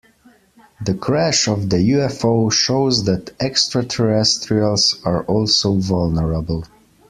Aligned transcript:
The 0.83 0.95
crash 0.95 1.47
of 1.47 1.69
the 1.69 1.77
UFO 1.77 2.51
shows 2.51 3.03
that 3.03 3.39
extraterrestrials 3.39 4.99
are 5.05 5.21
also 5.25 5.75
vulnerable. 5.75 6.63